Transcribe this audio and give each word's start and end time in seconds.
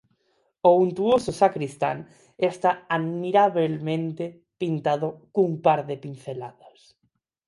O 0.69 0.71
untuoso 0.85 1.31
sancristán 1.41 1.97
está 2.51 2.71
admirabelmente 2.97 4.25
pintado 4.61 5.07
cun 5.33 5.51
par 5.65 5.79
de 5.89 5.95
pinceladas. 6.03 6.79